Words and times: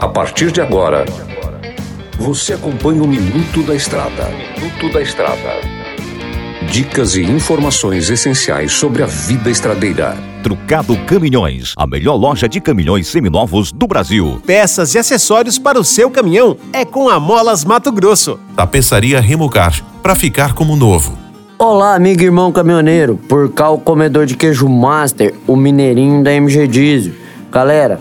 A 0.00 0.06
partir 0.06 0.52
de 0.52 0.60
agora, 0.60 1.04
você 2.16 2.52
acompanha 2.52 3.02
o 3.02 3.08
Minuto 3.08 3.60
da 3.64 3.74
Estrada. 3.74 4.28
Minuto 4.56 4.92
da 4.92 5.02
Estrada. 5.02 5.60
Dicas 6.70 7.16
e 7.16 7.22
informações 7.22 8.08
essenciais 8.08 8.70
sobre 8.70 9.02
a 9.02 9.06
vida 9.06 9.50
estradeira. 9.50 10.16
Trucado 10.44 10.96
Caminhões, 11.06 11.74
a 11.76 11.88
melhor 11.88 12.14
loja 12.14 12.48
de 12.48 12.60
caminhões 12.60 13.08
seminovos 13.08 13.72
do 13.72 13.88
Brasil. 13.88 14.40
Peças 14.46 14.94
e 14.94 14.98
acessórios 14.98 15.58
para 15.58 15.80
o 15.80 15.84
seu 15.84 16.08
caminhão 16.08 16.56
é 16.72 16.84
com 16.84 17.08
a 17.08 17.18
Molas 17.18 17.64
Mato 17.64 17.90
Grosso. 17.90 18.38
Tapeçaria 18.54 19.20
Remocar, 19.20 19.82
para 20.00 20.14
ficar 20.14 20.54
como 20.54 20.76
novo. 20.76 21.18
Olá, 21.58 21.96
amigo 21.96 22.22
e 22.22 22.26
irmão 22.26 22.52
caminhoneiro. 22.52 23.16
Por 23.28 23.50
cá, 23.50 23.70
o 23.70 23.78
comedor 23.78 24.24
de 24.24 24.36
queijo 24.36 24.68
master, 24.68 25.34
o 25.48 25.56
mineirinho 25.56 26.22
da 26.22 26.32
MG 26.32 26.68
Diesel. 26.68 27.12
Galera, 27.50 27.98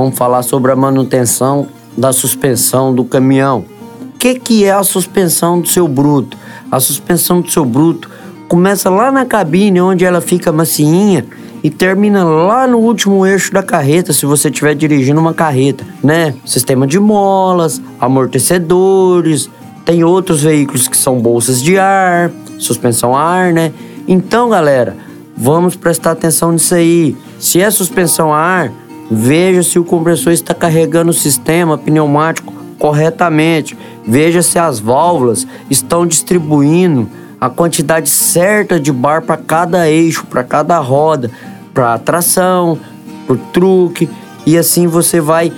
vamos 0.00 0.16
falar 0.16 0.42
sobre 0.42 0.72
a 0.72 0.76
manutenção 0.76 1.68
da 1.94 2.10
suspensão 2.10 2.94
do 2.94 3.04
caminhão. 3.04 3.66
O 4.14 4.18
que, 4.18 4.34
que 4.34 4.64
é 4.64 4.72
a 4.72 4.82
suspensão 4.82 5.60
do 5.60 5.68
seu 5.68 5.86
bruto? 5.86 6.38
A 6.70 6.80
suspensão 6.80 7.42
do 7.42 7.50
seu 7.50 7.66
bruto 7.66 8.08
começa 8.48 8.88
lá 8.88 9.12
na 9.12 9.26
cabine, 9.26 9.78
onde 9.78 10.02
ela 10.02 10.22
fica 10.22 10.50
macinha, 10.50 11.26
e 11.62 11.68
termina 11.68 12.24
lá 12.24 12.66
no 12.66 12.78
último 12.78 13.26
eixo 13.26 13.52
da 13.52 13.62
carreta, 13.62 14.14
se 14.14 14.24
você 14.24 14.48
estiver 14.48 14.74
dirigindo 14.74 15.20
uma 15.20 15.34
carreta, 15.34 15.84
né? 16.02 16.34
Sistema 16.46 16.86
de 16.86 16.98
molas, 16.98 17.82
amortecedores, 18.00 19.50
tem 19.84 20.02
outros 20.02 20.42
veículos 20.42 20.88
que 20.88 20.96
são 20.96 21.20
bolsas 21.20 21.62
de 21.62 21.78
ar, 21.78 22.30
suspensão 22.58 23.14
a 23.14 23.20
ar, 23.20 23.52
né? 23.52 23.70
Então, 24.08 24.48
galera, 24.48 24.96
vamos 25.36 25.76
prestar 25.76 26.12
atenção 26.12 26.52
nisso 26.52 26.74
aí. 26.74 27.14
Se 27.38 27.60
é 27.60 27.70
suspensão 27.70 28.32
a 28.32 28.38
ar, 28.38 28.72
veja 29.10 29.62
se 29.62 29.78
o 29.78 29.84
compressor 29.84 30.32
está 30.32 30.54
carregando 30.54 31.10
o 31.10 31.14
sistema 31.14 31.76
pneumático 31.76 32.52
corretamente. 32.78 33.76
Veja 34.06 34.42
se 34.42 34.58
as 34.58 34.78
válvulas 34.78 35.46
estão 35.68 36.06
distribuindo 36.06 37.08
a 37.40 37.48
quantidade 37.48 38.08
certa 38.08 38.78
de 38.78 38.92
bar 38.92 39.22
para 39.22 39.36
cada 39.36 39.88
eixo, 39.88 40.26
para 40.26 40.44
cada 40.44 40.78
roda, 40.78 41.30
para 41.72 41.98
tração, 41.98 42.78
para 43.26 43.36
truque, 43.52 44.08
e 44.46 44.56
assim 44.58 44.86
você 44.86 45.20
vai 45.20 45.52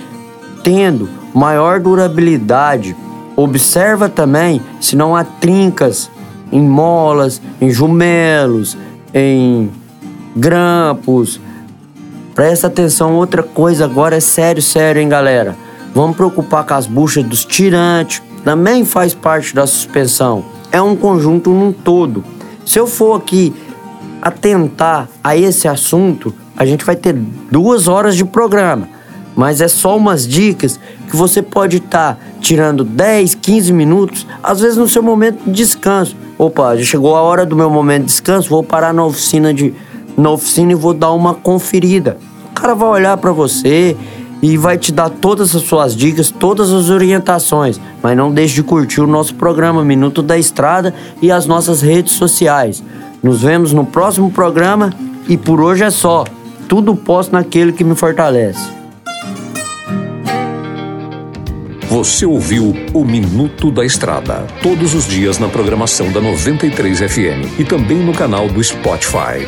tendo 0.63 1.09
maior 1.33 1.79
durabilidade. 1.79 2.95
Observa 3.35 4.07
também 4.07 4.61
se 4.79 4.95
não 4.95 5.15
há 5.15 5.23
trincas 5.23 6.09
em 6.51 6.61
molas, 6.61 7.41
em 7.59 7.69
jumelos, 7.69 8.77
em 9.13 9.71
grampos. 10.35 11.39
Presta 12.35 12.65
atenção, 12.65 13.13
outra 13.13 13.43
coisa 13.43 13.85
agora 13.85 14.15
é 14.15 14.19
sério, 14.19 14.61
sério, 14.61 14.99
hein, 14.99 15.07
galera? 15.07 15.55
Vamos 15.93 16.15
preocupar 16.15 16.65
com 16.65 16.73
as 16.73 16.87
buchas 16.87 17.23
dos 17.23 17.45
tirantes, 17.45 18.23
também 18.43 18.83
faz 18.83 19.13
parte 19.13 19.53
da 19.53 19.67
suspensão. 19.67 20.43
É 20.71 20.81
um 20.81 20.95
conjunto 20.95 21.51
num 21.51 21.71
todo. 21.71 22.23
Se 22.65 22.79
eu 22.79 22.87
for 22.87 23.17
aqui 23.17 23.53
atentar 24.19 25.07
a 25.23 25.37
esse 25.37 25.67
assunto, 25.67 26.33
a 26.57 26.65
gente 26.65 26.83
vai 26.83 26.95
ter 26.95 27.13
duas 27.13 27.87
horas 27.87 28.15
de 28.15 28.25
programa. 28.25 28.89
Mas 29.35 29.61
é 29.61 29.67
só 29.67 29.95
umas 29.95 30.27
dicas 30.27 30.79
que 31.09 31.15
você 31.15 31.41
pode 31.41 31.77
estar 31.77 32.15
tá 32.15 32.17
tirando 32.39 32.83
10, 32.83 33.35
15 33.35 33.71
minutos, 33.73 34.25
às 34.41 34.59
vezes 34.59 34.77
no 34.77 34.87
seu 34.87 35.03
momento 35.03 35.43
de 35.45 35.51
descanso. 35.51 36.15
Opa, 36.37 36.75
já 36.75 36.83
chegou 36.83 37.15
a 37.15 37.21
hora 37.21 37.45
do 37.45 37.55
meu 37.55 37.69
momento 37.69 38.01
de 38.01 38.07
descanso, 38.07 38.49
vou 38.49 38.63
parar 38.63 38.91
na 38.91 39.05
oficina 39.05 39.53
de 39.53 39.73
na 40.17 40.31
oficina 40.31 40.71
e 40.71 40.75
vou 40.75 40.93
dar 40.93 41.11
uma 41.11 41.33
conferida. 41.33 42.17
O 42.51 42.53
cara 42.53 42.73
vai 42.73 42.89
olhar 42.89 43.17
para 43.17 43.31
você 43.31 43.95
e 44.41 44.57
vai 44.57 44.77
te 44.77 44.91
dar 44.91 45.09
todas 45.09 45.55
as 45.55 45.61
suas 45.63 45.95
dicas, 45.95 46.29
todas 46.29 46.71
as 46.71 46.89
orientações. 46.89 47.79
Mas 48.01 48.17
não 48.17 48.31
deixe 48.31 48.55
de 48.55 48.63
curtir 48.63 48.99
o 48.99 49.07
nosso 49.07 49.35
programa 49.35 49.85
Minuto 49.85 50.21
da 50.21 50.37
Estrada 50.37 50.93
e 51.21 51.31
as 51.31 51.45
nossas 51.45 51.81
redes 51.81 52.13
sociais. 52.13 52.83
Nos 53.23 53.41
vemos 53.41 53.71
no 53.71 53.85
próximo 53.85 54.29
programa 54.29 54.91
e 55.29 55.37
por 55.37 55.61
hoje 55.61 55.83
é 55.83 55.89
só. 55.89 56.25
Tudo 56.67 56.95
posso 56.95 57.31
naquele 57.31 57.71
que 57.71 57.83
me 57.83 57.95
fortalece. 57.95 58.69
Você 61.93 62.25
ouviu 62.25 62.73
o 62.93 63.05
Minuto 63.05 63.71
da 63.71 63.85
Estrada, 63.85 64.47
todos 64.61 64.93
os 64.93 65.07
dias 65.07 65.37
na 65.37 65.47
programação 65.47 66.11
da 66.11 66.19
93 66.19 66.99
FM 66.99 67.59
e 67.59 67.63
também 67.63 67.99
no 67.99 68.11
canal 68.11 68.49
do 68.49 68.63
Spotify. 68.63 69.47